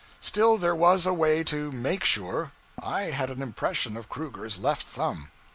Still, 0.19 0.57
there 0.57 0.73
was 0.73 1.05
a 1.05 1.13
way 1.13 1.43
to 1.43 1.71
_make 1.71 1.99
_sure. 1.99 2.49
I 2.81 3.11
had 3.11 3.29
an 3.29 3.39
impression 3.43 3.95
of 3.95 4.09
Kruger's 4.09 4.57
left 4.57 4.83
thumb. 4.83 5.29